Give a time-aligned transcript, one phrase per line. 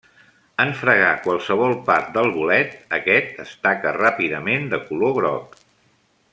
[0.63, 5.59] En fregar qualsevol part del bolet, aquest es taca ràpidament de color groc.